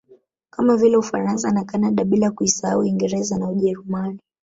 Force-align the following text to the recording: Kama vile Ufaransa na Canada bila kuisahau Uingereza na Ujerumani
Kama 0.49 0.77
vile 0.77 0.97
Ufaransa 0.97 1.51
na 1.51 1.63
Canada 1.63 2.03
bila 2.03 2.31
kuisahau 2.31 2.79
Uingereza 2.79 3.37
na 3.37 3.49
Ujerumani 3.49 4.19